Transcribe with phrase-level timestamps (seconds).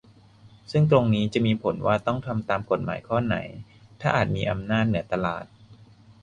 [0.71, 3.35] ซึ่งตรงนี้จะมีผลว่าต้องทำตามกฎหมายข้อไหน
[4.01, 5.45] ถ้าอาจมีอำนาจเหนือตลาด